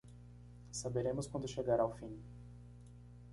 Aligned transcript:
Saberemos 0.79 1.27
quando 1.27 1.47
chegar 1.47 1.79
ao 1.79 1.95
fim 1.95 2.11